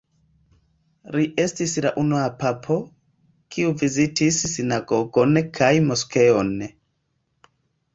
Li 1.15 1.25
estis 1.43 1.75
la 1.87 1.91
unua 2.05 2.23
papo, 2.41 2.79
kiu 3.57 3.77
vizitis 3.85 4.43
sinagogon 4.57 5.41
kaj 5.61 5.73
moskeon. 5.93 6.55